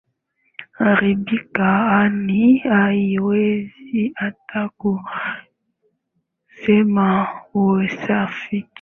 [0.71, 4.69] haribika yaani haiwezi hata
[6.53, 8.67] ukisema uisafishe